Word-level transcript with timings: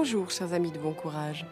Bonjour, 0.00 0.30
chers 0.30 0.52
amis 0.52 0.70
de 0.70 0.78
bon 0.78 0.94
courage. 0.94 1.44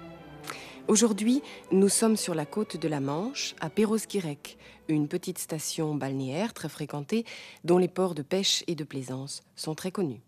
Aujourd'hui, 0.87 1.43
nous 1.73 1.89
sommes 1.89 2.17
sur 2.17 2.33
la 2.33 2.47
côte 2.47 2.77
de 2.77 2.87
la 2.87 3.01
Manche, 3.01 3.57
à 3.61 3.69
Perros-Guirec, 3.69 4.57
une 4.87 5.09
petite 5.09 5.39
station 5.39 5.97
balnéaire 5.97 6.55
très 6.55 6.69
fréquentée, 6.69 7.25
dont 7.65 7.77
les 7.77 7.89
ports 7.89 8.15
de 8.15 8.23
pêche 8.23 8.63
et 8.69 8.77
de 8.77 8.85
plaisance 8.85 9.43
sont 9.57 9.75
très 9.75 9.91
connus. 9.91 10.21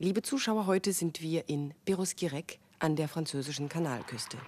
Liebe 0.00 0.18
Zuschauer, 0.24 0.66
heute 0.66 0.92
sind 0.92 1.20
wir 1.20 1.44
in 1.48 1.68
Perros-Guirec 1.84 2.58
an 2.80 2.96
der 2.96 3.06
französischen 3.06 3.68
Kanalküste. 3.68 4.38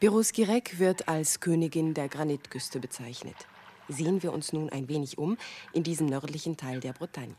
Perros-Guirec 0.00 0.80
wird 0.80 1.06
als 1.06 1.38
Königin 1.38 1.94
der 1.94 2.08
Granitküste 2.08 2.80
bezeichnet. 2.80 3.46
Sehen 3.88 4.24
wir 4.24 4.32
uns 4.32 4.52
nun 4.52 4.70
ein 4.70 4.88
wenig 4.88 5.18
um 5.18 5.36
in 5.72 5.84
diesem 5.84 6.08
nördlichen 6.08 6.56
Teil 6.56 6.80
der 6.80 6.94
Bretagne. 6.94 7.36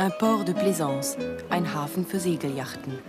Un 0.00 0.12
port 0.16 0.46
de 0.46 0.54
plaisance, 0.54 1.16
ein 1.50 1.74
Hafen 1.74 2.06
für 2.06 2.20
Segelyachten. 2.20 3.00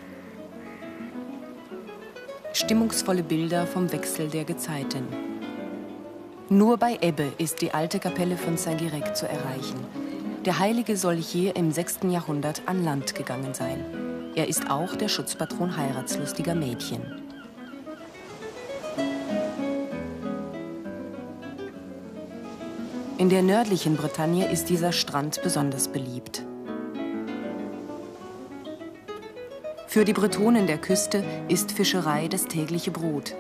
Stimmungsvolle 2.51 3.21
Bilder 3.21 3.67
vom 3.67 3.91
Wechsel 3.91 4.27
der 4.27 4.43
Gezeiten. 4.43 5.07
Nur 6.49 6.77
bei 6.77 6.97
Ebbe 6.99 7.31
ist 7.37 7.61
die 7.61 7.75
alte 7.75 7.99
Kapelle 7.99 8.37
von 8.37 8.57
Saint-Guirec 8.57 9.15
zu 9.15 9.27
erreichen. 9.27 9.77
Der 10.45 10.57
Heilige 10.57 10.97
soll 10.97 11.17
hier 11.17 11.55
im 11.55 11.71
6. 11.71 11.99
Jahrhundert 12.09 12.63
an 12.65 12.83
Land 12.83 13.13
gegangen 13.13 13.53
sein. 13.53 13.85
Er 14.33 14.47
ist 14.47 14.71
auch 14.71 14.95
der 14.95 15.09
Schutzpatron 15.09 15.77
heiratslustiger 15.77 16.55
Mädchen. 16.55 17.03
In 23.19 23.29
der 23.29 23.43
nördlichen 23.43 23.95
Bretagne 23.95 24.51
ist 24.51 24.69
dieser 24.69 24.91
Strand 24.91 25.43
besonders 25.43 25.87
beliebt. 25.87 26.48
Für 29.89 30.05
die 30.05 30.13
Bretonen 30.13 30.67
der 30.67 30.77
Küste 30.77 31.23
ist 31.47 31.71
Fischerei 31.71 32.27
das 32.27 32.45
tägliche 32.45 32.91
Brot. 32.91 33.35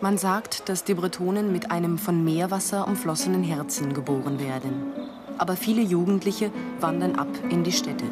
Man 0.00 0.16
sagt, 0.16 0.70
dass 0.70 0.82
die 0.82 0.94
Bretonen 0.94 1.52
mit 1.52 1.70
einem 1.70 1.98
von 1.98 2.24
Meerwasser 2.24 2.88
umflossenen 2.88 3.42
Herzen 3.42 3.92
geboren 3.92 4.40
werden. 4.40 4.94
Aber 5.36 5.56
viele 5.56 5.82
Jugendliche 5.82 6.50
wandern 6.80 7.16
ab 7.16 7.28
in 7.50 7.64
die 7.64 7.72
Städte. 7.72 8.06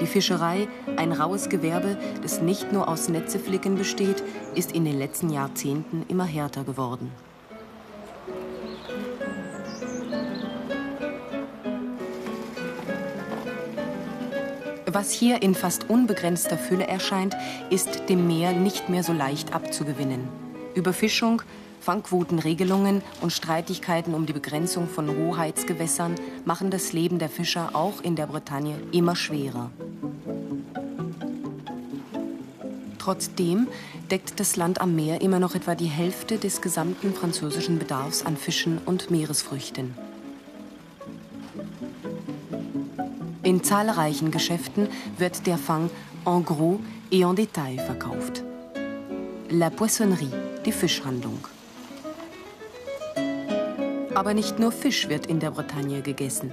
Die 0.00 0.06
Fischerei, 0.06 0.66
ein 0.96 1.12
raues 1.12 1.48
Gewerbe, 1.48 1.96
das 2.22 2.42
nicht 2.42 2.72
nur 2.72 2.88
aus 2.88 3.08
Netzeflicken 3.08 3.76
besteht, 3.76 4.24
ist 4.56 4.72
in 4.72 4.84
den 4.84 4.98
letzten 4.98 5.30
Jahrzehnten 5.30 6.04
immer 6.08 6.24
härter 6.24 6.64
geworden. 6.64 7.12
Was 14.96 15.10
hier 15.10 15.42
in 15.42 15.54
fast 15.54 15.90
unbegrenzter 15.90 16.56
Fülle 16.56 16.86
erscheint, 16.86 17.36
ist 17.68 18.08
dem 18.08 18.26
Meer 18.26 18.54
nicht 18.54 18.88
mehr 18.88 19.02
so 19.02 19.12
leicht 19.12 19.52
abzugewinnen. 19.52 20.26
Überfischung, 20.74 21.42
Fangquotenregelungen 21.82 23.02
und 23.20 23.30
Streitigkeiten 23.30 24.14
um 24.14 24.24
die 24.24 24.32
Begrenzung 24.32 24.88
von 24.88 25.14
Hoheitsgewässern 25.14 26.14
machen 26.46 26.70
das 26.70 26.94
Leben 26.94 27.18
der 27.18 27.28
Fischer 27.28 27.72
auch 27.74 28.00
in 28.00 28.16
der 28.16 28.26
Bretagne 28.26 28.74
immer 28.90 29.16
schwerer. 29.16 29.70
Trotzdem 32.96 33.68
deckt 34.10 34.40
das 34.40 34.56
Land 34.56 34.80
am 34.80 34.96
Meer 34.96 35.20
immer 35.20 35.40
noch 35.40 35.54
etwa 35.54 35.74
die 35.74 35.84
Hälfte 35.88 36.38
des 36.38 36.62
gesamten 36.62 37.12
französischen 37.12 37.78
Bedarfs 37.78 38.24
an 38.24 38.38
Fischen 38.38 38.78
und 38.86 39.10
Meeresfrüchten. 39.10 40.05
In 43.46 43.62
zahlreichen 43.62 44.32
Geschäften 44.32 44.88
wird 45.18 45.46
der 45.46 45.56
Fang 45.56 45.88
en 46.24 46.44
gros 46.44 46.80
et 47.12 47.22
en 47.22 47.36
détail 47.36 47.76
verkauft. 47.78 48.42
La 49.50 49.70
Poissonnerie, 49.70 50.32
die 50.64 50.72
Fischhandlung. 50.72 51.38
Aber 54.16 54.34
nicht 54.34 54.58
nur 54.58 54.72
Fisch 54.72 55.08
wird 55.08 55.26
in 55.26 55.38
der 55.38 55.52
Bretagne 55.52 56.02
gegessen. 56.02 56.52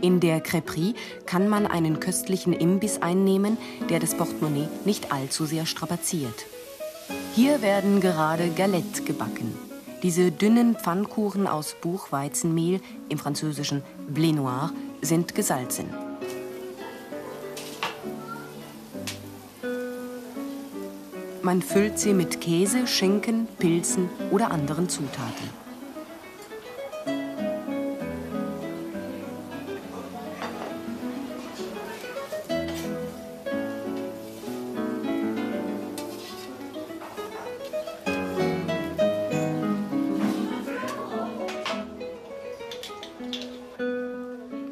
In 0.00 0.18
der 0.18 0.42
Crêperie 0.42 0.96
kann 1.26 1.48
man 1.48 1.68
einen 1.68 2.00
köstlichen 2.00 2.52
Imbiss 2.52 3.00
einnehmen, 3.00 3.56
der 3.88 4.00
das 4.00 4.16
Portemonnaie 4.16 4.66
nicht 4.84 5.12
allzu 5.12 5.46
sehr 5.46 5.64
strapaziert. 5.64 6.46
Hier 7.36 7.62
werden 7.62 8.00
gerade 8.00 8.50
Galette 8.50 9.04
gebacken. 9.04 9.56
Diese 10.02 10.32
dünnen 10.32 10.74
Pfannkuchen 10.74 11.46
aus 11.46 11.76
Buchweizenmehl, 11.80 12.80
im 13.08 13.18
französischen 13.18 13.84
Blé 14.12 14.34
Noir, 14.34 14.72
sind 15.02 15.36
gesalzen. 15.36 16.11
Man 21.44 21.60
füllt 21.60 21.98
sie 21.98 22.14
mit 22.14 22.40
Käse, 22.40 22.86
Schinken, 22.86 23.48
Pilzen 23.58 24.08
oder 24.30 24.52
anderen 24.52 24.88
Zutaten. 24.88 25.50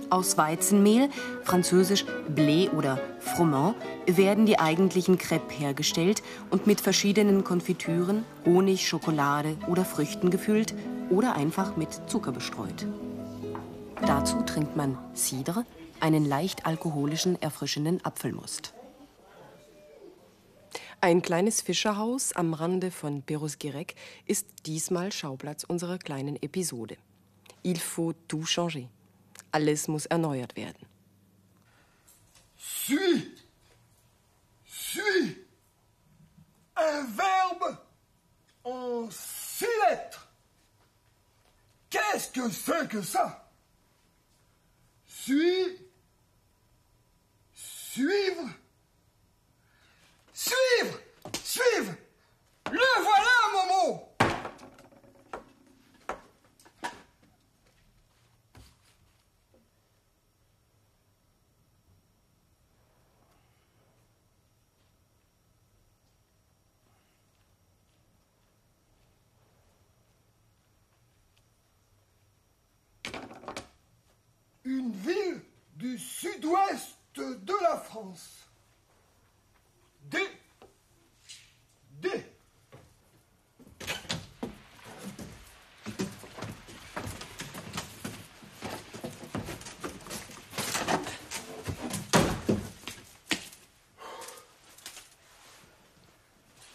Aus 0.08 0.38
Weizenmehl, 0.38 1.08
französisch 1.42 2.04
Blé 2.32 2.70
oder 2.70 3.00
Froment, 3.18 3.74
werden 4.16 4.46
die 4.46 4.58
eigentlichen 4.58 5.18
Crêpes 5.18 5.50
hergestellt 5.58 6.22
und 6.50 6.66
mit 6.66 6.80
verschiedenen 6.80 7.44
Konfitüren, 7.44 8.24
Honig, 8.44 8.88
Schokolade 8.88 9.56
oder 9.68 9.84
Früchten 9.84 10.30
gefüllt 10.30 10.74
oder 11.10 11.34
einfach 11.36 11.76
mit 11.76 12.00
Zucker 12.08 12.32
bestreut. 12.32 12.86
Dazu 14.06 14.42
trinkt 14.42 14.76
man 14.76 14.96
Cidre, 15.14 15.66
einen 16.00 16.24
leicht 16.24 16.66
alkoholischen, 16.66 17.40
erfrischenden 17.42 18.02
Apfelmust. 18.04 18.72
Ein 21.02 21.22
kleines 21.22 21.62
Fischerhaus 21.62 22.32
am 22.34 22.52
Rande 22.52 22.90
von 22.90 23.22
Perros-Guirec 23.22 23.94
ist 24.26 24.46
diesmal 24.66 25.12
Schauplatz 25.12 25.64
unserer 25.64 25.98
kleinen 25.98 26.36
Episode. 26.42 26.96
Il 27.62 27.78
faut 27.78 28.14
tout 28.28 28.46
changer. 28.46 28.88
Alles 29.50 29.88
muss 29.88 30.06
erneuert 30.06 30.56
werden. 30.56 30.86
Suis. 32.58 33.39
Un 36.82 37.04
verbe 37.04 37.76
en 38.64 39.10
six 39.10 39.66
lettres. 39.88 40.28
Qu'est-ce 41.90 42.28
que 42.28 42.48
c'est 42.50 42.88
que 42.88 43.02
ça? 43.02 43.50
Suis. 45.06 45.86
Suivre. 47.52 48.48
Suivre. 50.32 50.98
Suivre. 51.42 51.92
Le 52.70 53.02
voilà, 53.02 53.66
mon 53.66 54.09
ville 75.00 75.42
du 75.76 75.98
sud-ouest 75.98 76.96
de 77.16 77.54
la 77.62 77.78
France. 77.78 78.46
D. 80.04 80.18
D. 82.00 82.08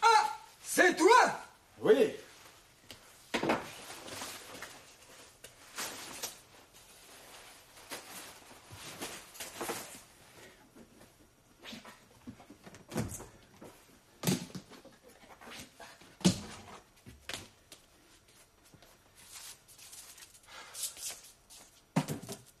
Ah, 0.02 0.38
c'est 0.62 0.96
toi 0.96 1.40
Oui. 1.80 2.14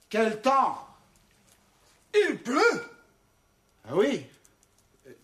Quel 0.08 0.40
temps 0.40 0.86
pleut 2.34 2.82
Ah 3.88 3.94
oui 3.94 4.26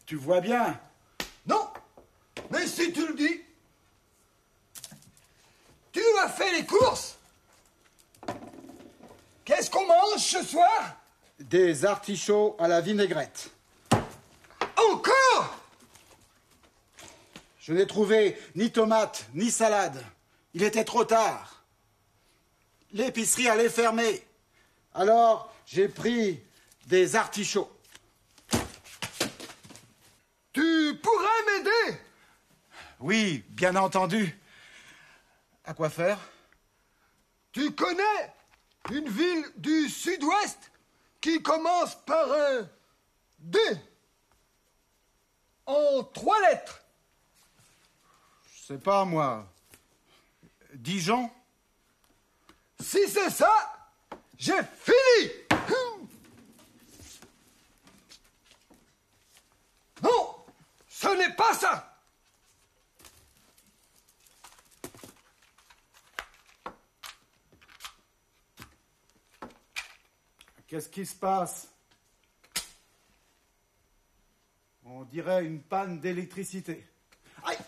Tu 0.07 0.17
vois 0.17 0.41
bien 0.41 0.79
Non 1.47 1.69
Mais 2.51 2.67
si 2.67 2.93
tu 2.93 3.07
le 3.07 3.15
dis 3.15 3.41
Tu 5.93 6.03
as 6.23 6.29
fait 6.29 6.53
les 6.53 6.67
courses 6.67 7.17
Qu'est-ce 9.45 9.71
qu'on 9.71 9.87
mange 9.87 10.21
ce 10.21 10.43
soir? 10.43 10.97
Des 11.41 11.85
artichauts 11.85 12.57
à 12.61 12.69
la 12.69 12.81
vinaigrette. 12.81 13.51
Encore? 14.77 15.59
Je 17.59 17.73
n'ai 17.73 17.87
trouvé 17.87 18.39
ni 18.55 18.71
tomates, 18.71 19.27
ni 19.35 19.51
salade. 19.51 20.05
Il 20.55 20.63
était 20.63 20.85
trop 20.85 21.05
tard. 21.05 21.65
L'épicerie 22.93 23.49
allait 23.49 23.69
fermer. 23.69 24.25
Alors, 24.95 25.55
j'ai 25.67 25.89
pris 25.89 26.43
des 26.87 27.17
artichauts. 27.17 27.71
Tu 30.53 31.01
pourrais 31.03 31.43
m'aider? 31.47 31.99
Oui, 33.01 33.45
bien 33.49 33.75
entendu. 33.77 34.39
À 35.65 35.73
quoi 35.73 35.89
faire? 35.89 36.19
Tu 37.53 37.73
connais 37.73 38.33
une 38.91 39.09
ville 39.09 39.45
du 39.57 39.89
sud-ouest 39.89 40.71
qui 41.21 41.43
commence 41.43 41.95
par 42.05 42.31
un 42.31 42.69
D 43.39 43.59
en 45.67 46.03
trois 46.05 46.41
lettres 46.43 46.83
Je 48.55 48.63
sais 48.67 48.79
pas, 48.79 49.05
moi. 49.05 49.47
Dijon? 50.75 51.31
Si 52.81 53.09
c'est 53.09 53.31
ça, 53.31 53.82
j'ai 54.43 54.61
fini. 54.75 55.31
Non, 60.03 60.45
ce 60.89 61.17
n'est 61.17 61.33
pas 61.37 61.55
ça. 61.55 61.97
Qu'est-ce 70.67 70.89
qui 70.89 71.07
se 71.07 71.15
passe? 71.15 71.69
On 74.85 75.05
dirait 75.05 75.45
une 75.45 75.63
panne 75.63 76.01
d'électricité. 76.01 76.85
Aïe! 77.45 77.59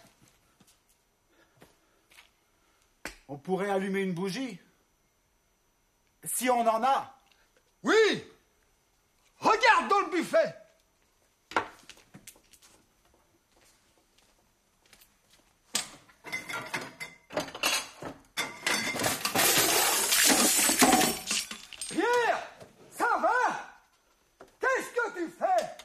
On 3.29 3.39
pourrait 3.39 3.71
allumer 3.71 4.01
une 4.01 4.15
bougie 4.15 4.59
Si 6.25 6.49
on 6.49 6.67
en 6.67 6.83
a. 6.83 7.15
Oui. 7.83 8.25
Regarde 9.39 9.89
dans 9.89 10.01
le 10.01 10.07
buffet. 10.07 10.55
Pierre 21.91 22.49
Ça 22.91 23.09
va? 23.21 23.29
Qu'est-ce 24.61 24.91
que 24.91 25.19
tu 25.19 25.31
fais? 25.39 25.77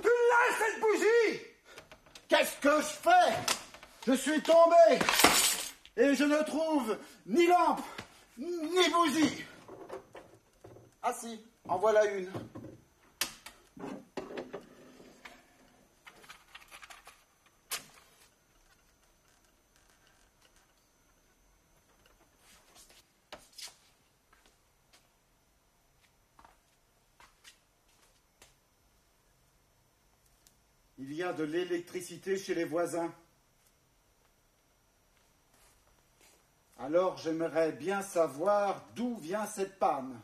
Tu 0.00 0.08
lâches 0.08 0.58
cette 0.58 0.80
bougie? 0.80 1.40
Qu'est-ce 2.28 2.56
que 2.60 2.80
je 2.80 2.86
fais? 2.86 3.34
Je 4.06 4.12
suis 4.12 4.40
tombé 4.42 4.98
et 5.98 6.14
je 6.14 6.24
ne 6.24 6.42
trouve 6.44 6.96
ni 7.26 7.46
lampe 7.46 7.82
ni 8.38 8.88
bougie. 8.90 9.44
Ah 11.02 11.12
si, 11.12 11.40
en 11.68 11.76
voilà 11.78 12.04
une. 12.14 12.30
Il 31.00 31.12
y 31.12 31.22
a 31.24 31.32
de 31.32 31.42
l'électricité 31.42 32.36
chez 32.36 32.54
les 32.54 32.64
voisins. 32.64 33.12
Alors 36.88 37.18
j'aimerais 37.18 37.72
bien 37.72 38.00
savoir 38.00 38.82
d'où 38.94 39.18
vient 39.18 39.44
cette 39.44 39.78
panne. 39.78 40.18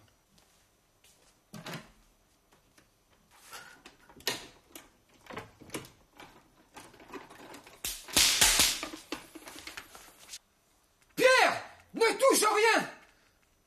Pierre 11.14 11.62
Ne 11.92 12.00
touche 12.00 12.48
rien 12.48 12.88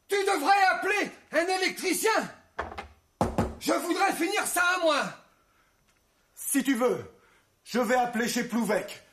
Tu 0.07 0.15
devrais 0.15 0.63
appeler 0.71 1.11
un 1.33 1.45
électricien 1.61 2.09
Je 3.59 3.73
voudrais 3.73 4.13
finir 4.13 4.44
ça 4.47 4.63
à 4.75 4.79
moi 4.79 5.03
Si 6.33 6.63
tu 6.63 6.73
veux, 6.73 7.05
je 7.63 7.77
vais 7.77 7.94
appeler 7.94 8.27
chez 8.27 8.44
Plouvec. 8.45 9.06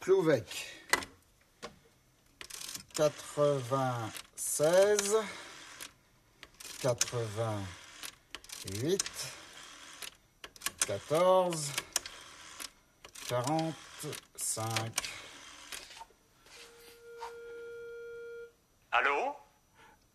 Plouvec. 0.00 0.66
96 2.94 5.16
88 6.80 8.98
14 10.86 11.72
45 13.28 14.92
Allô? 18.92 19.36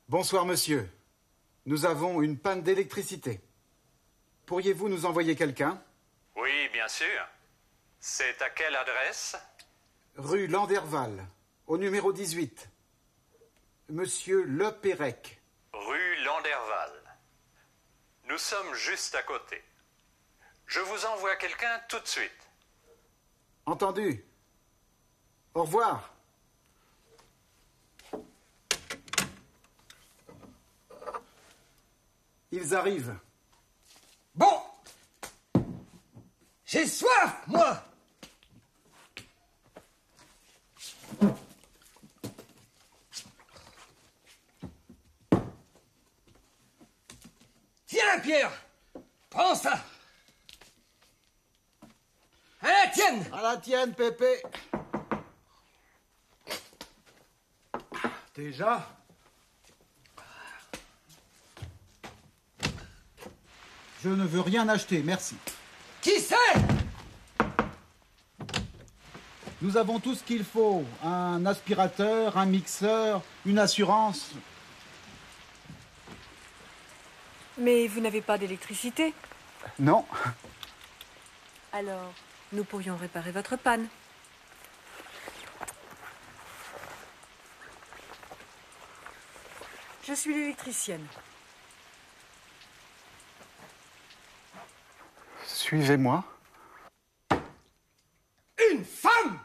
Bonsoir, 0.09 0.45
monsieur. 0.45 0.89
Nous 1.67 1.85
avons 1.85 2.23
une 2.23 2.39
panne 2.39 2.63
d'électricité. 2.63 3.39
Pourriez-vous 4.47 4.89
nous 4.89 5.05
envoyer 5.05 5.35
quelqu'un? 5.35 5.79
Oui, 6.35 6.69
bien 6.73 6.87
sûr. 6.87 7.27
C'est 7.99 8.41
à 8.41 8.49
quelle 8.49 8.75
adresse? 8.75 9.35
Rue 10.17 10.47
Landerval, 10.47 11.27
au 11.67 11.77
numéro 11.77 12.13
18. 12.13 12.69
Monsieur 13.89 14.43
Le 14.43 14.71
Pérec. 14.71 15.41
Rue 15.73 16.23
Landerval. 16.23 16.91
Nous 18.29 18.37
sommes 18.37 18.73
juste 18.75 19.13
à 19.15 19.23
côté. 19.23 19.61
Je 20.67 20.79
vous 20.79 21.05
envoie 21.05 21.35
quelqu'un 21.35 21.81
tout 21.89 21.99
de 21.99 22.07
suite. 22.07 22.31
Entendu. 23.65 24.23
Au 25.53 25.63
revoir. 25.63 26.13
Ils 32.51 32.73
arrivent. 32.73 33.17
Bon 34.33 34.61
J'ai 36.63 36.87
soif, 36.87 37.43
moi 37.47 37.83
Tiens, 48.05 48.19
Pierre 48.19 48.51
Prends 49.29 49.55
ça 49.55 49.83
À 52.61 52.67
la 52.67 52.87
tienne 52.91 53.25
À 53.33 53.41
la 53.41 53.57
tienne, 53.57 53.93
Pépé. 53.93 54.41
Déjà 58.35 58.87
Je 64.03 64.09
ne 64.09 64.23
veux 64.25 64.41
rien 64.41 64.69
acheter, 64.69 65.01
merci. 65.03 65.35
Qui 66.01 66.19
c'est 66.19 66.35
Nous 69.63 69.77
avons 69.77 69.99
tout 69.99 70.13
ce 70.13 70.23
qu'il 70.23 70.43
faut. 70.43 70.83
Un 71.03 71.43
aspirateur, 71.47 72.37
un 72.37 72.45
mixeur, 72.45 73.23
une 73.47 73.57
assurance. 73.57 74.29
Mais 77.57 77.87
vous 77.87 78.01
n'avez 78.01 78.21
pas 78.21 78.37
d'électricité. 78.37 79.13
Non. 79.79 80.05
Alors, 81.71 82.13
nous 82.51 82.63
pourrions 82.63 82.97
réparer 82.97 83.31
votre 83.31 83.55
panne. 83.55 83.87
Je 90.07 90.13
suis 90.13 90.33
l'électricienne. 90.33 91.05
Suivez-moi. 95.45 96.23
Une 98.71 98.85
femme 98.85 99.39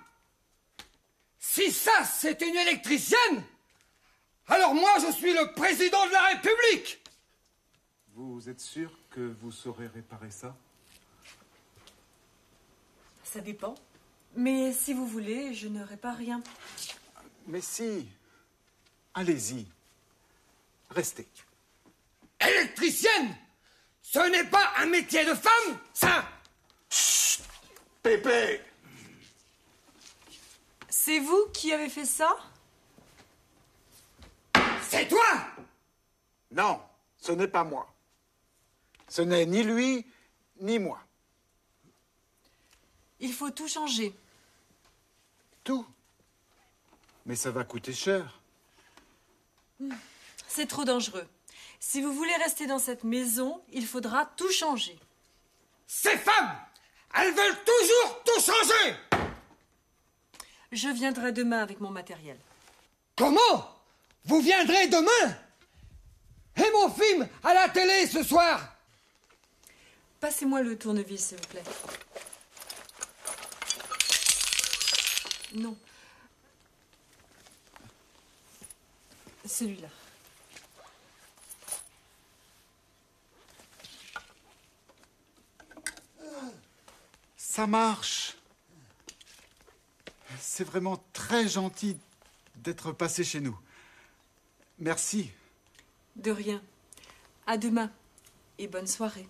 Si 1.39 1.73
ça, 1.73 2.05
c'est 2.05 2.43
une 2.43 2.57
électricienne, 2.57 3.43
alors 4.49 4.75
moi, 4.75 4.91
je 5.01 5.13
suis 5.13 5.33
le 5.33 5.53
président 5.55 6.07
de 6.07 6.13
la 6.13 6.23
République 6.27 7.01
Vous 8.23 8.51
êtes 8.51 8.61
sûr 8.61 8.93
que 9.09 9.35
vous 9.41 9.51
saurez 9.51 9.87
réparer 9.87 10.31
ça? 10.31 10.55
Ça 13.25 13.41
dépend. 13.41 13.75
Mais 14.37 14.75
si 14.75 14.93
vous 14.93 15.07
voulez, 15.07 15.55
je 15.55 15.69
ne 15.69 15.83
répare 15.83 16.19
rien. 16.19 16.43
Mais 17.47 17.63
si. 17.63 18.07
Allez-y. 19.15 19.67
Restez. 20.91 21.27
Électricienne 22.39 23.35
Ce 24.03 24.19
n'est 24.31 24.51
pas 24.51 24.71
un 24.77 24.87
métier 24.87 25.25
de 25.25 25.33
femme, 25.33 25.79
ça 25.95 26.23
Pépé 28.03 28.61
C'est 30.91 31.21
vous 31.21 31.47
qui 31.55 31.73
avez 31.73 31.89
fait 31.89 32.05
ça? 32.05 32.37
C'est 34.83 35.09
toi 35.09 35.47
Non, 36.51 36.83
ce 37.17 37.33
n'est 37.33 37.49
pas 37.49 37.65
moi. 37.65 37.91
Ce 39.11 39.23
n'est 39.23 39.45
ni 39.45 39.65
lui, 39.65 40.07
ni 40.61 40.79
moi. 40.79 41.01
Il 43.19 43.33
faut 43.33 43.51
tout 43.51 43.67
changer. 43.67 44.15
Tout. 45.65 45.85
Mais 47.27 47.35
ça 47.35 47.51
va 47.51 47.65
coûter 47.65 47.93
cher. 47.93 48.41
C'est 50.47 50.67
trop 50.67 50.85
dangereux. 50.85 51.27
Si 51.81 52.01
vous 52.01 52.13
voulez 52.13 52.35
rester 52.37 52.69
dans 52.69 52.79
cette 52.79 53.03
maison, 53.03 53.61
il 53.73 53.85
faudra 53.85 54.27
tout 54.37 54.53
changer. 54.53 54.97
Ces 55.89 56.17
femmes 56.17 56.57
Elles 57.15 57.35
veulent 57.35 57.65
toujours 57.65 58.23
tout 58.25 58.41
changer 58.41 58.97
Je 60.71 60.89
viendrai 60.89 61.33
demain 61.33 61.63
avec 61.63 61.81
mon 61.81 61.91
matériel. 61.91 62.39
Comment? 63.17 63.75
Vous 64.25 64.41
viendrez 64.41 64.87
demain? 64.87 65.37
Et 66.57 66.71
mon 66.75 66.91
film 66.91 67.29
à 67.43 67.55
la 67.55 67.69
télé 67.71 68.07
ce 68.07 68.23
soir? 68.23 68.77
Passez-moi 70.21 70.61
le 70.61 70.79
tournevis, 70.79 71.29
s'il 71.29 71.39
vous 71.39 71.47
plaît. 71.47 71.63
Non. 75.55 75.77
Celui-là. 79.47 79.89
Ça 87.37 87.67
marche. 87.67 88.37
C'est 90.39 90.65
vraiment 90.65 91.03
très 91.15 91.49
gentil 91.49 91.97
d'être 92.57 92.93
passé 92.93 93.25
chez 93.25 93.41
nous. 93.41 93.59
Merci. 94.79 95.31
De 96.17 96.31
rien. 96.31 96.63
À 97.47 97.57
demain. 97.57 97.91
Et 98.59 98.69
bonne 98.69 98.87
soirée. 98.87 99.27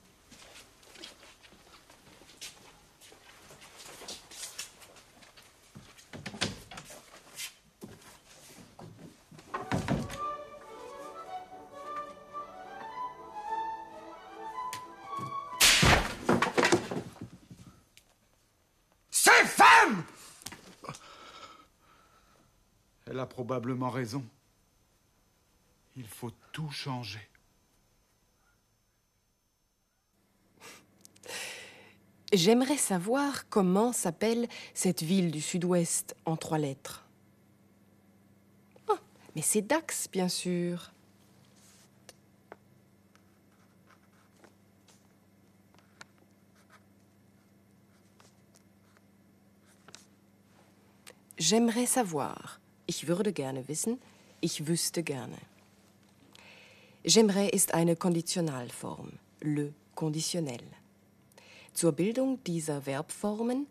Probablement 23.41 23.89
raison. 23.89 24.23
Il 25.97 26.07
faut 26.07 26.31
tout 26.53 26.71
changer. 26.71 27.27
J'aimerais 32.35 32.77
savoir 32.77 33.49
comment 33.49 33.95
s'appelle 33.95 34.47
cette 34.75 35.03
ville 35.03 35.31
du 35.31 35.41
sud-ouest 35.41 36.15
en 36.27 36.37
trois 36.37 36.59
lettres. 36.59 37.07
Ah, 38.91 38.99
mais 39.35 39.41
c'est 39.41 39.63
Dax, 39.63 40.07
bien 40.13 40.29
sûr. 40.29 40.93
J'aimerais 51.39 51.87
savoir. 51.87 52.60
Ich 52.91 53.07
würde 53.07 53.33
gerne 53.33 53.69
wissen. 53.69 54.01
Ich 54.41 54.67
wüsste 54.67 55.05
gerne. 55.05 55.39
J'aimerais 57.05 57.49
ist 57.53 57.73
eine 57.73 57.95
Konditionalform, 57.95 59.13
le 59.43 59.73
conditionnel. 59.95 60.65
Zur 61.73 61.93
Bildung 61.93 62.43
dieser 62.43 62.83
Verbformen 62.83 63.69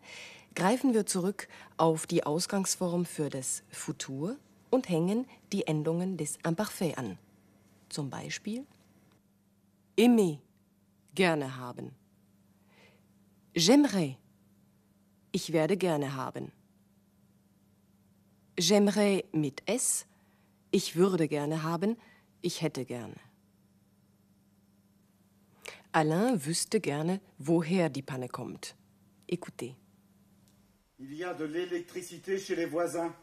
greifen 0.56 0.94
wir 0.94 1.06
zurück 1.06 1.50
auf 1.76 2.08
die 2.08 2.24
Ausgangsform 2.24 3.04
für 3.04 3.30
das 3.30 3.64
Futur 3.70 4.38
und 4.70 4.88
hängen 4.88 5.28
die 5.52 5.68
Endungen 5.68 6.16
des 6.16 6.38
Imparfait 6.48 6.98
an. 6.98 7.18
Zum 7.90 8.10
Beispiel 8.10 8.66
aimer, 10.00 10.40
gerne 11.14 11.58
haben. 11.58 11.92
J'aimerais, 13.54 14.16
ich 15.34 15.52
werde 15.52 15.76
gerne 15.76 16.16
haben. 16.16 16.54
J'aimerais 18.60 19.24
mit 19.32 19.64
S, 19.68 20.06
ich 20.72 20.98
würde 20.98 21.30
gerne 21.30 21.64
haben, 21.64 21.96
ich 22.42 22.62
hätte 22.62 22.84
gerne. 22.84 23.16
Alain 25.94 26.46
wüsste 26.46 26.82
gerne, 26.82 27.22
woher 27.38 27.90
die 27.90 28.02
Panne 28.02 28.28
kommt. 28.28 28.76
Écoutez. 29.28 29.76
Il 31.00 31.14
y 31.14 31.24
a 31.24 31.34
de 31.34 31.46
l'électricité 31.46 32.38
chez 32.38 32.58
les 32.58 32.66
voisins. 32.66 33.16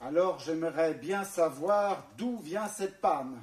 Alors 0.00 0.38
j'aimerais 0.38 0.92
bien 0.92 1.24
savoir 1.24 2.06
d'où 2.18 2.40
vient 2.40 2.68
cette 2.68 3.00
panne. 3.00 3.42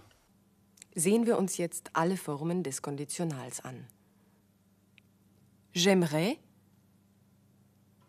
Sehen 0.95 1.25
wir 1.25 1.39
uns 1.39 1.57
jetzt 1.57 1.89
alle 1.95 2.17
Formen 2.17 2.61
des 2.61 2.81
Konditionals 2.83 3.65
an. 3.65 3.83
J'aimerais, 5.73 6.37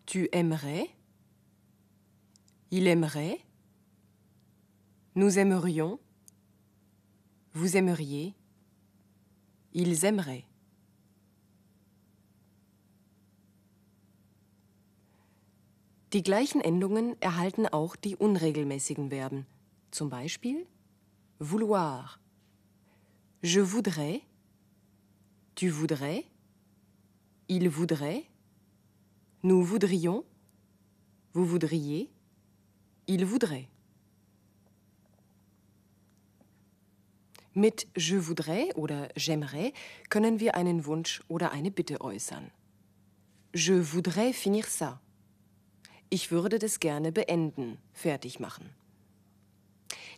tu 0.08 0.26
aimerais, 0.32 0.88
il 2.70 2.86
aimerait, 2.86 3.38
nous 5.14 5.38
aimerions, 5.38 6.00
vous 7.52 7.76
aimeriez, 7.76 8.34
ils 9.74 10.06
aimeraient. 10.06 10.46
Die 16.14 16.22
gleichen 16.22 16.62
Endungen 16.62 17.20
erhalten 17.20 17.66
auch 17.66 17.94
die 17.94 18.16
unregelmäßigen 18.16 19.10
Verben. 19.10 19.44
Zum 19.90 20.08
Beispiel 20.08 20.66
vouloir. 21.38 22.18
Je 23.42 23.60
voudrais, 23.60 24.22
tu 25.54 25.68
voudrais, 25.68 26.24
il 27.48 27.68
voudrait, 27.68 28.24
nous 29.42 29.62
voudrions, 29.62 30.24
vous 31.32 31.46
voudriez, 31.46 32.10
il 33.06 33.24
voudrait. 33.24 33.68
Mit 37.54 37.86
je 37.96 38.16
voudrais 38.16 38.72
oder 38.76 39.08
j'aimerais 39.16 39.72
können 40.10 40.38
wir 40.38 40.54
einen 40.54 40.84
Wunsch 40.86 41.22
oder 41.28 41.50
eine 41.52 41.70
Bitte 41.70 42.00
äußern. 42.00 42.50
Je 43.54 43.80
voudrais 43.80 44.32
finir 44.32 44.64
ça. 44.66 45.00
Ich 46.10 46.30
würde 46.30 46.58
das 46.58 46.78
gerne 46.80 47.12
beenden, 47.12 47.78
fertig 47.92 48.38
machen. 48.38 48.70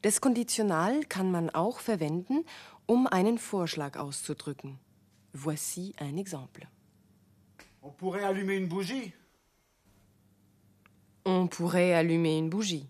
Das 0.02 0.20
Konditional 0.20 1.04
kann 1.04 1.30
man 1.30 1.50
auch 1.50 1.80
verwenden, 1.80 2.44
um 2.86 3.06
einen 3.06 3.38
Vorschlag 3.38 3.98
auszudrücken. 3.98 4.78
Voici 5.32 5.94
un 6.00 6.18
exemple. 6.18 6.66
On 7.82 7.90
pourrait 7.90 8.24
allumer 8.24 8.56
une 8.56 8.68
bougie. 8.68 9.12
On 11.24 11.46
pourrait 11.48 11.94
allumer 11.94 12.36
une 12.38 12.50
bougie. 12.50 12.88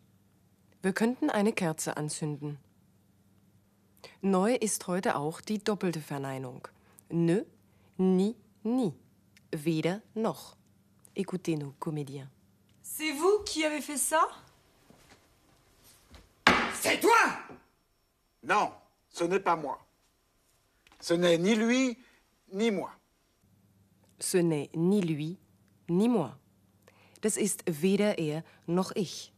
Wir 0.82 0.92
könnten 0.92 1.30
eine 1.30 1.52
Kerze 1.52 1.96
anzünden. 1.96 2.58
Neu 4.22 4.54
ist 4.54 4.86
heute 4.86 5.16
auch 5.16 5.40
die 5.40 5.58
doppelte 5.58 6.00
Verneinung. 6.00 6.66
Ne, 7.10 7.44
ni, 7.98 8.36
ni. 8.64 8.94
Weder 9.52 10.00
noch. 10.14 10.56
Écoutez 11.16 11.56
nos 11.56 11.72
comédiens. 11.78 12.28
C'est 12.82 13.12
vous 13.12 13.42
qui 13.44 13.64
avez 13.64 13.80
fait 13.80 13.96
ça? 13.96 14.28
C'est 16.74 17.00
toi? 17.00 17.16
Non, 18.42 18.72
ce 19.10 19.24
n'est 19.24 19.40
pas 19.40 19.56
moi. 19.56 19.78
Ce 21.00 21.14
n'est 21.14 21.38
ni 21.38 21.54
lui, 21.54 21.98
ni 22.52 22.70
moi. 22.70 22.90
Ce 24.20 24.36
n'est 24.36 24.70
ni 24.74 25.00
lui, 25.00 25.38
ni 25.88 26.08
moi. 26.08 26.38
Das 27.22 27.36
ist 27.36 27.64
weder 27.66 28.18
er 28.18 28.44
noch 28.66 28.92
ich. 28.94 29.32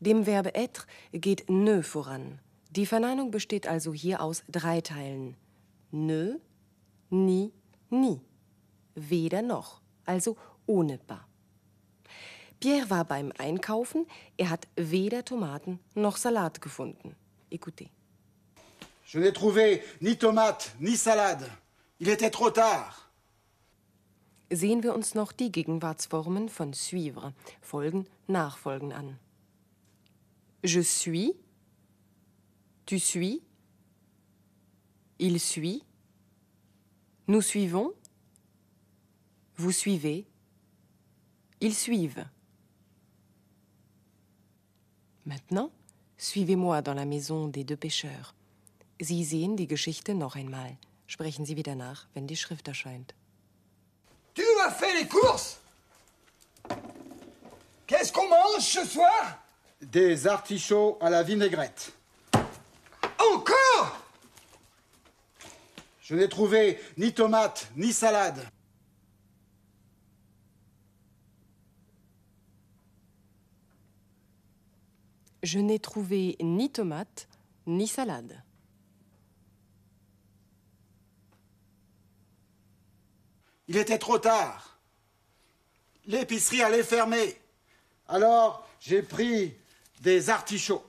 Dem 0.00 0.24
Verbe 0.24 0.54
être 0.54 0.86
geht 1.12 1.48
ne 1.48 1.82
voran. 1.82 2.40
Die 2.70 2.86
Verneinung 2.86 3.30
besteht 3.30 3.66
also 3.66 3.92
hier 3.92 4.20
aus 4.20 4.42
drei 4.48 4.80
Teilen. 4.80 5.36
Ne, 5.90 6.40
ni, 7.08 7.52
ni. 7.88 8.20
Weder 8.94 9.42
noch, 9.42 9.80
also 10.04 10.36
ohne 10.66 10.98
pas. 10.98 11.24
Pierre 12.60 12.90
war 12.90 13.04
beim 13.04 13.32
Einkaufen, 13.38 14.06
er 14.36 14.50
hat 14.50 14.68
weder 14.76 15.24
Tomaten 15.24 15.80
noch 15.94 16.16
Salat 16.16 16.60
gefunden. 16.60 17.16
Écoutez. 17.50 17.90
Je 19.06 19.18
n'ai 19.18 19.32
trouvé 19.32 19.82
ni 20.00 20.16
tomate, 20.16 20.72
ni 20.78 20.96
salade. 20.96 21.50
Il 21.98 22.08
était 22.08 22.30
trop 22.30 22.50
tard. 22.50 23.09
Sehen 24.52 24.82
wir 24.82 24.94
uns 24.94 25.14
noch 25.14 25.30
die 25.30 25.52
Gegenwartsformen 25.52 26.48
von 26.48 26.72
suivre, 26.72 27.34
folgen, 27.60 28.06
nachfolgen 28.26 28.92
an. 28.92 29.18
Je 30.64 30.82
suis, 30.82 31.34
tu 32.84 32.98
suis, 32.98 33.42
il 35.20 35.38
suit, 35.38 35.82
nous 37.28 37.42
suivons, 37.42 37.94
vous 39.56 39.72
suivez, 39.72 40.26
ils 41.60 41.74
suivent. 41.74 42.26
Maintenant, 45.24 45.70
suivez-moi 46.18 46.82
dans 46.82 46.94
la 46.94 47.04
maison 47.04 47.46
des 47.46 47.62
deux 47.62 47.76
pêcheurs. 47.76 48.34
Sie 48.98 49.24
sehen 49.24 49.56
die 49.56 49.68
Geschichte 49.68 50.14
noch 50.14 50.34
einmal. 50.34 50.76
Sprechen 51.06 51.46
Sie 51.46 51.56
wieder 51.56 51.76
nach, 51.76 52.08
wenn 52.14 52.26
die 52.26 52.36
Schrift 52.36 52.66
erscheint. 52.66 53.14
Fait 54.70 54.94
les 54.94 55.08
courses? 55.08 55.60
Qu'est-ce 57.86 58.12
qu'on 58.12 58.28
mange 58.28 58.62
ce 58.62 58.84
soir? 58.86 59.38
Des 59.82 60.26
artichauts 60.26 60.96
à 61.00 61.10
la 61.10 61.22
vinaigrette. 61.22 61.92
Encore? 63.18 63.98
Je 66.00 66.14
n'ai 66.14 66.28
trouvé 66.28 66.80
ni 66.96 67.12
tomate, 67.12 67.68
ni 67.76 67.92
salade. 67.92 68.46
Je 75.42 75.58
n'ai 75.58 75.78
trouvé 75.78 76.36
ni 76.40 76.70
tomate, 76.70 77.28
ni 77.66 77.86
salade. 77.86 78.42
Il 83.70 83.76
était 83.76 83.98
trop 84.00 84.18
tard. 84.18 84.80
L'épicerie 86.06 86.60
allait 86.60 86.82
fermer. 86.82 87.40
Alors, 88.08 88.68
j'ai 88.80 89.00
pris 89.00 89.56
des 90.00 90.28
artichauts. 90.28 90.84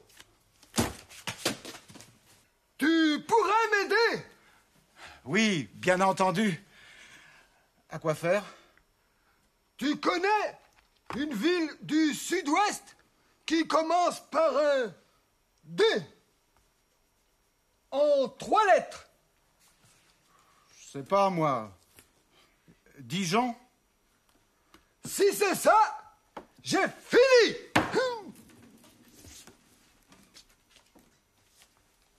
Tu 2.79 3.23
pourrais 3.27 3.67
m'aider? 3.71 4.25
Oui, 5.25 5.69
bien 5.75 6.01
entendu. 6.01 6.59
À 7.91 7.99
quoi 7.99 8.15
faire? 8.15 8.43
Tu 9.77 9.97
connais 9.97 10.57
une 11.15 11.35
ville 11.35 11.69
du 11.83 12.15
sud-ouest 12.15 12.97
qui 13.45 13.67
commence 13.67 14.27
par 14.31 14.57
un 14.57 14.91
D 15.65 15.83
en 17.91 18.27
trois 18.27 18.65
lettres 18.73 19.05
Je 20.79 20.93
sais 20.93 21.03
pas, 21.03 21.29
moi. 21.29 21.77
Dijon. 23.11 23.53
Si 25.03 25.33
c'est 25.33 25.53
ça, 25.53 25.77
j'ai 26.63 26.87
fini. 26.87 27.57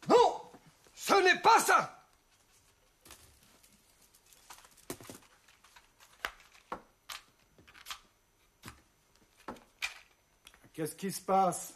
Non, 0.06 0.52
ce 0.94 1.14
n'est 1.14 1.40
pas 1.40 1.60
ça. 1.60 2.06
Qu'est-ce 10.74 10.94
qui 10.94 11.10
se 11.10 11.22
passe? 11.22 11.72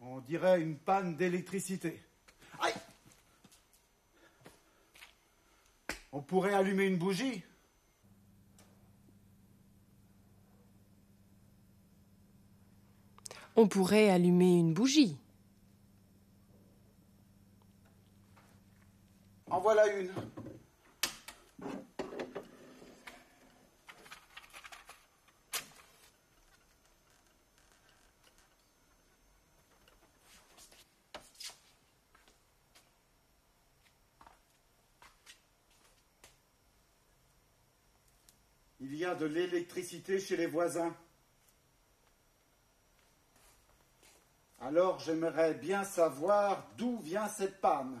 On 0.00 0.18
dirait 0.18 0.60
une 0.60 0.78
panne 0.78 1.16
d'électricité. 1.16 2.04
Aïe 2.58 2.74
On 6.12 6.20
pourrait 6.20 6.54
allumer 6.54 6.86
une 6.86 6.98
bougie 6.98 7.42
On 13.54 13.68
pourrait 13.68 14.08
allumer 14.08 14.56
une 14.58 14.72
bougie. 14.72 15.18
En 19.50 19.60
voilà 19.60 19.86
une. 19.94 20.10
Il 38.82 38.96
y 38.96 39.04
a 39.04 39.14
de 39.14 39.26
l'électricité 39.26 40.18
chez 40.18 40.36
les 40.36 40.46
voisins. 40.46 40.94
Alors 44.64 45.00
j'aimerais 45.00 45.54
bien 45.54 45.82
savoir 45.82 46.68
d'où 46.76 47.00
vient 47.00 47.28
cette 47.28 47.60
panne. 47.60 48.00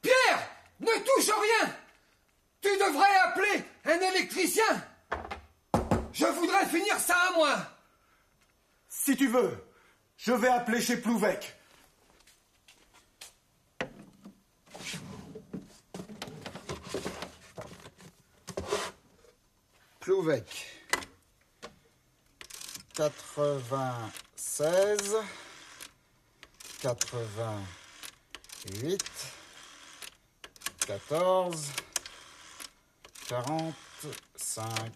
Pierre, 0.00 0.48
ne 0.78 0.86
touche 0.86 1.26
rien 1.26 1.74
Tu 2.60 2.68
devrais 2.68 3.16
appeler 3.24 3.64
un 3.84 4.00
électricien 4.14 4.86
Je 6.12 6.26
voudrais 6.26 6.66
finir 6.66 6.98
ça 7.00 7.16
à 7.30 7.32
moi 7.32 7.56
Si 8.88 9.16
tu 9.16 9.26
veux, 9.26 9.58
appeler 10.62 10.80
chez 10.80 10.96
Plouvec. 10.98 11.56
Plouvec. 19.98 20.68
96 22.94 25.16
88 26.80 29.02
14 30.86 31.72
45 33.26 34.92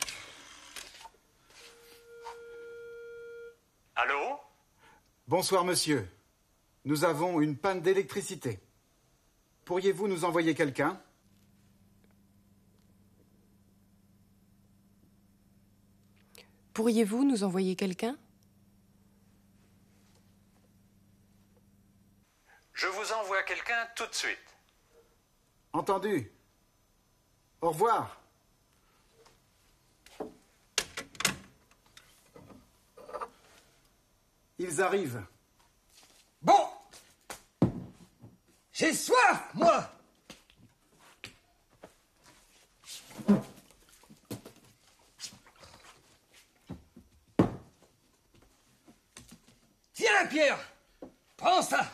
Allô 3.97 4.39
Bonsoir 5.29 5.65
monsieur. 5.65 6.09
Nous 6.85 7.05
avons 7.05 7.41
une 7.41 7.57
panne 7.57 7.81
d'électricité. 7.81 8.61
Pourriez-vous 9.65 10.07
nous 10.07 10.25
envoyer 10.25 10.55
quelqu'un? 10.55 11.03
Pourriez-vous 16.75 17.25
nous 17.25 17.43
envoyer 17.43 17.75
quelqu'un? 17.75 18.17
Je 22.73 22.87
vous 22.87 23.12
envoie 23.12 23.43
quelqu'un 23.43 23.89
tout 23.97 24.07
de 24.07 24.15
suite. 24.15 24.39
Entendu. 25.73 26.31
Au 27.62 27.71
revoir. 27.71 28.21
Ils 34.59 34.81
arrivent. 34.81 35.23
Bon. 36.40 36.69
J'ai 38.73 38.92
soif, 38.92 39.51
moi. 39.55 39.90
Tiens, 49.92 50.27
Pierre. 50.29 50.59
Prends 51.37 51.62
ça. 51.62 51.90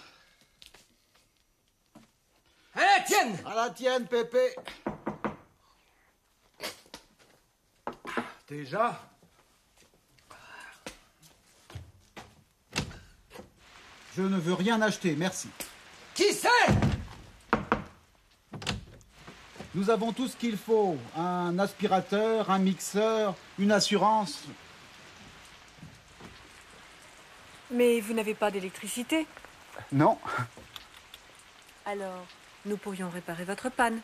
À 2.75 2.81
la 2.81 3.01
tienne. 3.05 3.39
À 3.47 3.55
la 3.55 3.71
tienne, 3.71 4.07
Pépé. 4.07 4.55
Déjà 8.49 9.12
Je 14.17 14.23
ne 14.23 14.39
veux 14.39 14.53
rien 14.53 14.83
acheter, 14.83 15.15
merci. 15.17 15.49
Qui 16.15 16.35
c'est? 16.35 16.49
Nous 19.75 19.89
avons 19.89 20.13
tout 20.13 20.29
ce 20.29 20.37
qu'il 20.37 20.59
faut. 20.59 20.99
Un 21.17 21.59
aspirateur, 21.59 22.51
un 22.51 22.59
mixeur, 22.59 23.35
une 23.59 23.73
assurance. 23.73 24.43
Mais 27.71 28.01
vous 28.01 28.13
n'avez 28.13 28.35
pas 28.35 28.51
d'électricité? 28.51 29.27
Non. 29.91 30.19
Alors, 31.87 32.27
nous 32.67 32.77
pourrions 32.77 33.09
réparer 33.09 33.45
votre 33.45 33.71
panne. 33.71 34.03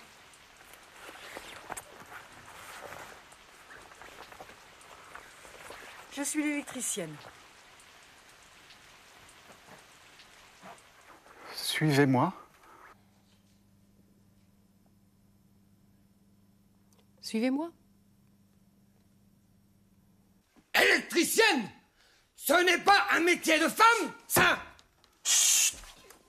Je 6.16 6.22
suis 6.22 6.42
l'électricienne. 6.42 7.14
Suivez-moi. 11.78 12.32
Suivez-moi. 17.20 17.70
Électricienne 20.74 21.70
Ce 22.34 22.64
n'est 22.64 22.82
pas 22.82 23.06
un 23.12 23.20
métier 23.20 23.60
de 23.60 23.68
femme, 23.68 24.12
ça 24.26 24.60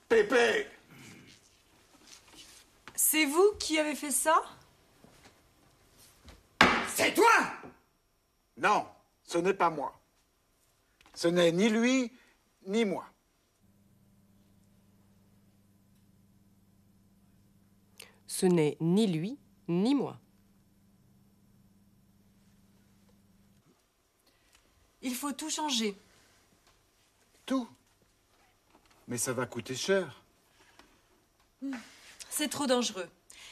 Pépé 0.08 0.68
C'est 2.94 3.24
vous 3.24 3.50
qui 3.58 3.80
avez 3.80 3.96
fait 3.96 4.12
ça? 4.12 4.40
C'est 6.94 7.12
toi 7.12 7.52
Non, 8.56 8.86
ce 9.24 9.38
n'est 9.38 9.54
pas 9.54 9.70
moi. 9.70 10.00
Ce 11.12 11.26
n'est 11.26 11.50
ni 11.50 11.68
lui, 11.68 12.12
ni 12.68 12.84
moi. 12.84 13.09
Ce 18.40 18.46
n'est 18.46 18.78
ni 18.80 19.06
lui, 19.06 19.36
ni 19.68 19.94
moi. 19.94 20.18
Il 25.02 25.14
faut 25.14 25.32
tout 25.32 25.50
changer. 25.50 25.94
Tout. 27.44 27.68
Mais 29.08 29.18
ça 29.18 29.34
va 29.34 29.44
coûter 29.44 29.74
cher. 29.74 30.22
C'est 32.30 32.48
trop 32.48 32.66
dangereux. 32.66 33.10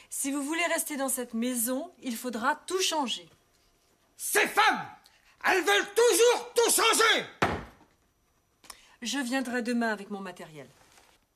Si 0.09 0.33
vous 0.33 0.42
voulez 0.42 0.64
rester 0.68 0.96
dans 0.96 1.11
cette 1.11 1.35
maison, 1.35 1.92
il 2.03 2.16
faudra 2.16 2.57
tout 2.57 2.81
changer. 2.81 3.29
Ces 4.16 4.48
femmes 4.48 4.87
Elles 5.44 5.64
veulent 5.64 5.94
toujours 5.94 6.53
tout 6.55 6.70
changer 6.70 7.27
Je 9.03 9.18
viendrai 9.18 9.61
demain 9.61 9.92
avec 9.92 10.09
mon 10.09 10.20
matériel. 10.20 10.70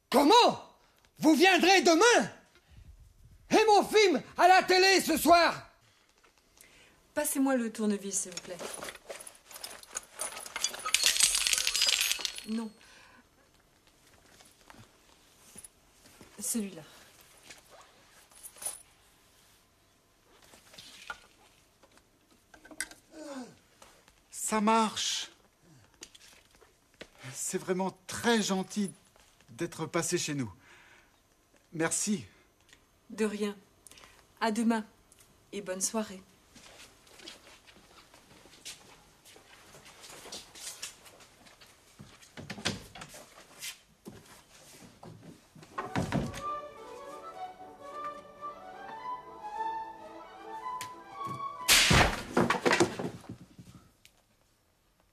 Comment? 0.09 0.75
Vous 1.19 1.35
viendrez 1.35 1.83
demain? 1.83 2.33
Et 3.53 3.65
mon 3.67 3.85
film 3.85 4.23
à 4.37 4.49
la 4.49 4.62
télé 4.62 5.01
ce 5.01 5.17
soir 5.17 5.69
Passez-moi 7.15 7.57
le 7.57 7.71
tournevis, 7.71 8.21
s'il 8.21 8.33
vous 8.33 8.41
plaît. 8.41 8.57
Non. 12.49 12.71
Celui-là. 16.41 16.83
Ça 24.31 24.61
marche. 24.61 25.31
C'est 27.33 27.59
vraiment 27.59 27.97
très 28.07 28.43
gentil 28.43 28.91
d'être 29.51 29.87
passé 29.87 30.19
chez 30.19 30.35
nous. 30.35 30.53
Merci. 31.73 32.25
De 33.12 33.27
rien. 33.27 33.55
À 34.40 34.51
demain. 34.51 34.85
Et 35.53 35.61
bonne 35.61 35.83
soirée. 35.83 36.22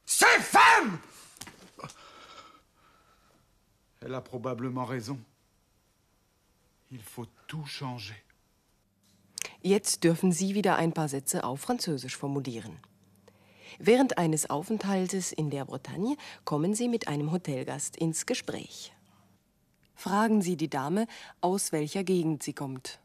Ces 0.05 0.25
femmes 0.39 0.99
Elle 4.01 4.13
a 4.13 4.21
probablement 4.21 4.85
raison. 4.85 5.19
Tout 7.49 7.65
changer. 7.65 8.13
Jetzt 9.63 10.03
dürfen 10.03 10.31
Sie 10.31 10.53
wieder 10.53 10.75
ein 10.75 10.93
paar 10.93 11.09
Sätze 11.09 11.43
auf 11.43 11.61
Französisch 11.61 12.15
formulieren. 12.15 12.77
Während 13.79 14.19
eines 14.19 14.51
Aufenthaltes 14.51 15.31
in 15.31 15.49
der 15.49 15.65
Bretagne 15.65 16.15
kommen 16.45 16.75
Sie 16.75 16.87
mit 16.87 17.07
einem 17.07 17.31
Hotelgast 17.31 17.97
ins 17.97 18.27
Gespräch. 18.27 18.93
Fragen 19.95 20.43
Sie 20.43 20.57
die 20.57 20.69
Dame, 20.69 21.07
aus 21.41 21.71
welcher 21.71 22.03
Gegend 22.03 22.43
sie 22.43 22.53
kommt. 22.53 22.99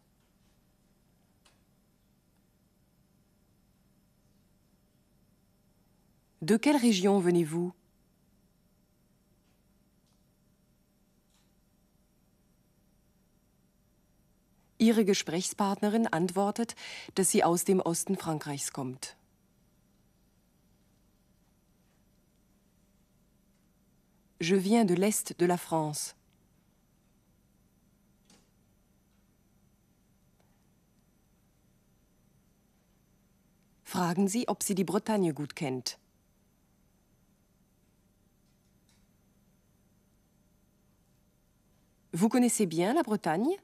De 6.41 6.59
quelle 6.59 6.83
région 6.83 7.25
venez-vous 7.25 7.73
Ihre 14.85 15.07
Gesprächspartnerin 15.07 16.07
antwortet, 16.07 16.77
dass 17.15 17.31
sie 17.31 17.43
aus 17.43 17.65
dem 17.65 17.81
Osten 17.81 18.19
Frankreichs 18.19 18.71
kommt. 18.71 19.17
Je 24.39 24.59
viens 24.59 24.85
de 24.85 24.95
l'Est 24.95 25.41
de 25.41 25.47
la 25.47 25.57
France. 25.57 26.15
Fragen 33.85 34.29
Sie, 34.29 34.49
ob 34.49 34.63
sie 34.63 34.75
die 34.75 34.85
Bretagne 34.85 35.33
gut 35.33 35.57
kennt. 35.57 35.99
Vous 42.13 42.29
connaissez 42.29 42.67
bien 42.67 42.93
la 42.93 43.03
Bretagne 43.03 43.57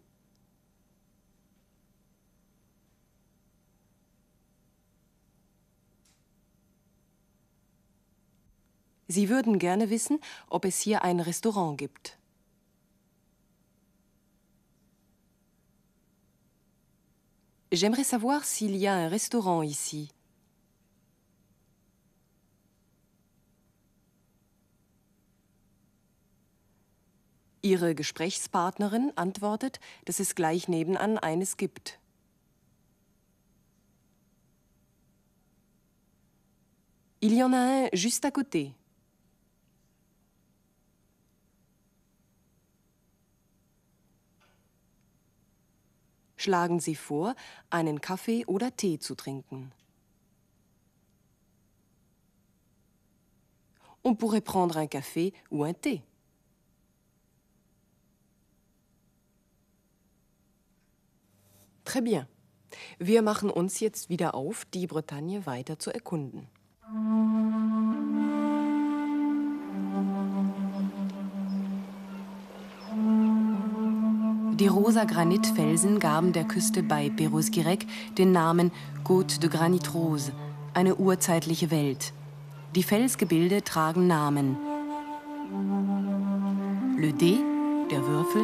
Sie 9.11 9.29
würden 9.29 9.59
gerne 9.59 9.90
wissen, 9.90 10.20
ob 10.49 10.64
es 10.64 10.79
hier 10.79 11.03
ein 11.03 11.18
Restaurant 11.18 11.77
gibt. 11.77 12.16
J'aimerais 17.73 18.09
savoir 18.09 18.44
s'il 18.44 18.77
y 18.77 18.87
a 18.87 18.94
un 18.94 19.09
restaurant 19.09 19.64
ici. 19.64 20.11
Ihre 27.62 27.96
Gesprächspartnerin 27.96 29.12
antwortet, 29.16 29.81
dass 30.05 30.20
es 30.20 30.37
gleich 30.37 30.68
nebenan 30.68 31.18
eines 31.18 31.57
gibt. 31.57 31.99
Il 37.18 37.35
y 37.35 37.42
en 37.42 37.53
a 37.53 37.87
un 37.87 37.88
juste 37.92 38.25
à 38.25 38.31
côté. 38.31 38.80
Schlagen 46.40 46.81
Sie 46.81 46.94
vor, 46.94 47.35
einen 47.68 48.00
Kaffee 48.00 48.46
oder 48.46 48.74
Tee 48.74 48.98
zu 48.98 49.14
trinken. 49.14 49.72
On 54.03 54.14
pourrait 54.14 54.40
prendre 54.40 54.79
un 54.79 54.87
café 54.87 55.35
ou 55.50 55.64
un 55.64 55.74
thé. 55.74 56.00
Très 61.85 62.00
bien. 62.00 62.26
Wir 62.98 63.20
machen 63.20 63.50
uns 63.50 63.81
jetzt 63.81 64.09
wieder 64.09 64.35
auf, 64.35 64.64
die 64.64 64.87
Bretagne 64.87 65.44
weiter 65.44 65.79
zu 65.79 65.92
erkunden. 65.92 66.48
Die 74.61 74.66
rosa 74.66 75.05
Granitfelsen 75.05 76.01
gaben 76.01 76.35
der 76.35 76.44
Küste 76.44 76.83
bei 76.83 77.09
Perros-Guirec 77.09 77.87
den 78.18 78.31
Namen 78.31 78.70
Côte 79.05 79.40
de 79.40 79.49
Granit 79.49 79.94
Rose, 79.94 80.33
eine 80.75 80.96
urzeitliche 80.96 81.70
Welt. 81.70 82.12
Die 82.75 82.83
Felsgebilde 82.83 83.64
tragen 83.64 84.07
Namen. 84.07 84.59
Le 86.99 87.09
Dé, 87.09 87.38
der 87.90 88.07
Würfel. 88.07 88.42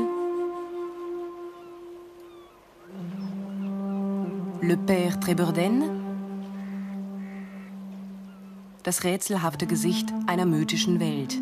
Le 4.62 4.76
Père 4.78 5.20
Treburden. 5.20 5.82
Das 8.84 9.04
rätselhafte 9.04 9.66
Gesicht 9.66 10.14
einer 10.26 10.46
mythischen 10.46 10.98
Welt. 10.98 11.36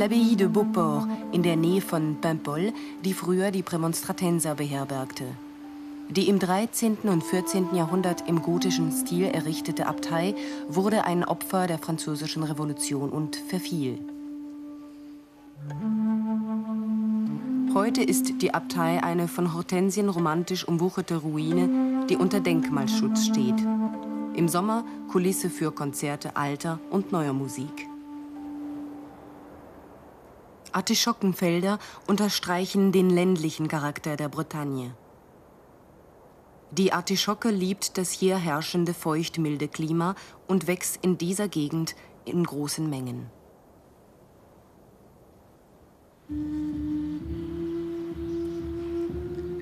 L'Abbaye 0.00 0.34
de 0.34 0.46
Beauport 0.46 1.06
in 1.30 1.42
der 1.42 1.56
Nähe 1.56 1.82
von 1.82 2.16
Paimpol, 2.22 2.72
die 3.04 3.12
früher 3.12 3.50
die 3.50 3.62
Prämonstratenser 3.62 4.54
beherbergte. 4.54 5.24
Die 6.08 6.30
im 6.30 6.38
13. 6.38 6.96
und 7.02 7.22
14. 7.22 7.74
Jahrhundert 7.74 8.26
im 8.26 8.40
gotischen 8.40 8.92
Stil 8.92 9.26
errichtete 9.26 9.86
Abtei 9.86 10.34
wurde 10.70 11.04
ein 11.04 11.22
Opfer 11.22 11.66
der 11.66 11.76
Französischen 11.76 12.42
Revolution 12.42 13.10
und 13.10 13.36
verfiel. 13.36 13.98
Heute 17.74 18.02
ist 18.02 18.40
die 18.40 18.54
Abtei 18.54 19.02
eine 19.02 19.28
von 19.28 19.52
Hortensien 19.52 20.08
romantisch 20.08 20.66
umwucherte 20.66 21.16
Ruine, 21.16 22.06
die 22.08 22.16
unter 22.16 22.40
Denkmalschutz 22.40 23.26
steht. 23.26 23.60
Im 24.32 24.48
Sommer 24.48 24.82
Kulisse 25.08 25.50
für 25.50 25.72
Konzerte 25.72 26.36
alter 26.36 26.80
und 26.90 27.12
neuer 27.12 27.34
Musik. 27.34 27.89
Artischockenfelder 30.72 31.78
unterstreichen 32.06 32.92
den 32.92 33.10
ländlichen 33.10 33.68
Charakter 33.68 34.16
der 34.16 34.28
Bretagne. 34.28 34.94
Die 36.72 36.92
Artischocke 36.92 37.50
liebt 37.50 37.98
das 37.98 38.12
hier 38.12 38.36
herrschende 38.36 38.94
feuchtmilde 38.94 39.66
Klima 39.66 40.14
und 40.46 40.68
wächst 40.68 41.00
in 41.02 41.18
dieser 41.18 41.48
Gegend 41.48 41.96
in 42.24 42.44
großen 42.44 42.88
Mengen. 42.88 43.28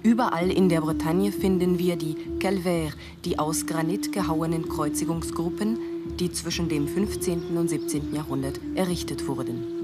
Überall 0.03 0.51
in 0.51 0.68
der 0.68 0.83
Bretagne 0.83 1.33
finden 1.33 1.79
wir 1.79 1.97
die 1.97 2.16
Calvaires, 2.38 2.94
die 3.25 3.38
aus 3.38 3.66
Granit 3.66 4.12
gehauenen 4.12 4.68
Kreuzigungsgruppen, 4.68 5.79
die 6.18 6.31
zwischen 6.33 6.68
dem 6.68 6.88
15. 6.88 7.57
und 7.57 7.68
17. 7.68 8.14
Jahrhundert 8.14 8.61
errichtet 8.75 9.27
wurden. 9.27 9.77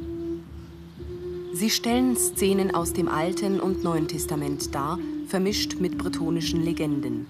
Sie 1.55 1.71
stellen 1.71 2.17
Szenen 2.17 2.75
aus 2.75 2.95
dem 2.95 3.07
Alten 3.07 3.61
und 3.61 3.85
Neuen 3.85 4.09
Testament 4.09 4.75
dar, 4.75 4.99
vermischt 5.29 5.77
mit 5.79 5.97
bretonischen 5.97 6.64
Legenden. 6.64 7.29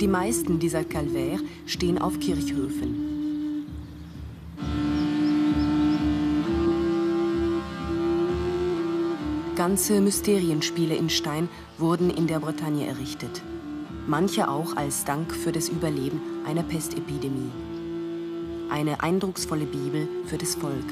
Die 0.00 0.06
meisten 0.06 0.60
dieser 0.60 0.84
Calvaires 0.84 1.42
stehen 1.66 1.98
auf 1.98 2.20
Kirchhöfen. 2.20 3.66
Ganze 9.56 10.00
Mysterienspiele 10.00 10.94
in 10.94 11.10
Stein 11.10 11.48
wurden 11.76 12.08
in 12.08 12.28
der 12.28 12.38
Bretagne 12.38 12.86
errichtet. 12.86 13.42
Manche 14.06 14.48
auch 14.48 14.76
als 14.76 15.04
Dank 15.04 15.34
für 15.34 15.50
das 15.50 15.68
Überleben 15.68 16.20
einer 16.46 16.62
Pestepidemie. 16.62 17.65
Eine 18.76 19.02
eindrucksvolle 19.02 19.64
Bibel 19.64 20.06
für 20.26 20.36
das 20.36 20.54
Volk. 20.54 20.84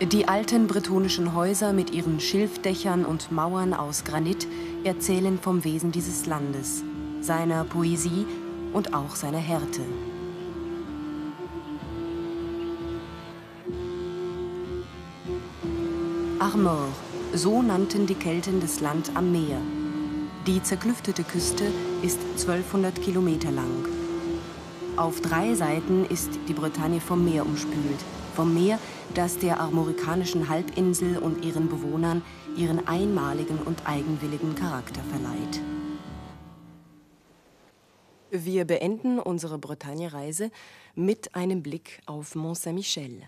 Die 0.00 0.28
alten 0.28 0.68
bretonischen 0.68 1.34
Häuser 1.34 1.72
mit 1.72 1.90
ihren 1.92 2.20
Schilfdächern 2.20 3.04
und 3.04 3.32
Mauern 3.32 3.74
aus 3.74 4.04
Granit 4.04 4.46
erzählen 4.84 5.40
vom 5.40 5.64
Wesen 5.64 5.90
dieses 5.90 6.24
Landes, 6.26 6.84
seiner 7.20 7.64
Poesie 7.64 8.26
und 8.72 8.94
auch 8.94 9.16
seiner 9.16 9.38
Härte. 9.38 9.80
Armor, 16.38 16.86
so 17.34 17.60
nannten 17.60 18.06
die 18.06 18.14
Kelten 18.14 18.60
das 18.60 18.78
Land 18.78 19.10
am 19.16 19.32
Meer. 19.32 19.60
Die 20.46 20.62
zerklüftete 20.62 21.22
Küste 21.22 21.64
ist 22.00 22.18
1200 22.38 23.02
Kilometer 23.02 23.50
lang. 23.50 23.86
Auf 24.96 25.20
drei 25.20 25.54
Seiten 25.54 26.06
ist 26.06 26.30
die 26.48 26.54
Bretagne 26.54 26.98
vom 26.98 27.26
Meer 27.26 27.44
umspült, 27.44 28.00
vom 28.34 28.54
Meer, 28.54 28.78
das 29.14 29.36
der 29.36 29.60
armorikanischen 29.60 30.48
Halbinsel 30.48 31.18
und 31.18 31.44
ihren 31.44 31.68
Bewohnern 31.68 32.22
ihren 32.56 32.86
einmaligen 32.88 33.58
und 33.58 33.86
eigenwilligen 33.86 34.54
Charakter 34.54 35.02
verleiht. 35.02 35.60
Wir 38.30 38.64
beenden 38.64 39.18
unsere 39.18 39.58
Bretagne-Reise 39.58 40.50
mit 40.94 41.34
einem 41.34 41.62
Blick 41.62 42.00
auf 42.06 42.34
Mont 42.34 42.56
Saint-Michel. 42.56 43.24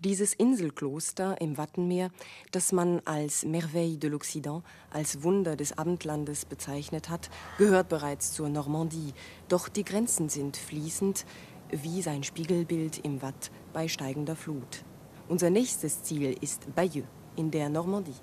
Dieses 0.00 0.34
Inselkloster 0.34 1.40
im 1.40 1.56
Wattenmeer, 1.56 2.10
das 2.52 2.72
man 2.72 3.00
als 3.04 3.44
Merveille 3.44 3.98
de 3.98 4.10
l'Occident, 4.10 4.62
als 4.90 5.22
Wunder 5.22 5.56
des 5.56 5.76
Abendlandes 5.76 6.44
bezeichnet 6.44 7.08
hat, 7.08 7.30
gehört 7.58 7.88
bereits 7.88 8.32
zur 8.32 8.48
Normandie. 8.48 9.12
Doch 9.48 9.68
die 9.68 9.84
Grenzen 9.84 10.28
sind 10.28 10.56
fließend, 10.56 11.26
wie 11.70 12.02
sein 12.02 12.22
Spiegelbild 12.22 12.98
im 12.98 13.22
Watt 13.22 13.50
bei 13.72 13.88
steigender 13.88 14.36
Flut. 14.36 14.84
Unser 15.28 15.50
nächstes 15.50 16.02
Ziel 16.02 16.36
ist 16.40 16.74
Bayeux 16.74 17.06
in 17.36 17.50
der 17.50 17.68
Normandie. 17.68 18.20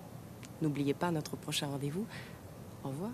N'oubliez 0.61 0.93
pas 0.93 1.11
notre 1.11 1.35
prochain 1.35 1.67
rendez-vous. 1.67 2.05
Au 2.83 2.89
revoir. 2.89 3.11